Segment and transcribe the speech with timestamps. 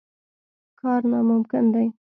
[0.81, 1.87] کار ناممکن دی.